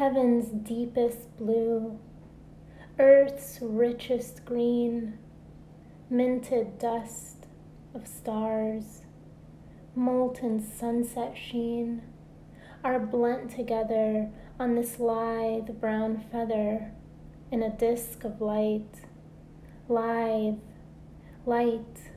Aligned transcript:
Heaven's 0.00 0.48
deepest 0.48 1.36
blue, 1.36 1.98
earth's 2.98 3.58
richest 3.60 4.46
green, 4.46 5.18
minted 6.08 6.78
dust 6.78 7.44
of 7.94 8.06
stars, 8.06 9.02
molten 9.94 10.58
sunset 10.58 11.36
sheen 11.36 12.00
are 12.82 12.98
blent 12.98 13.50
together 13.50 14.30
on 14.58 14.74
this 14.74 14.98
lithe 14.98 15.78
brown 15.78 16.24
feather 16.32 16.92
in 17.52 17.62
a 17.62 17.68
disk 17.68 18.24
of 18.24 18.40
light, 18.40 19.04
lithe, 19.86 20.60
light 21.44 22.10